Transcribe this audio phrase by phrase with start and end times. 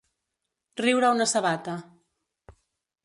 [0.81, 1.77] Riure una sabata.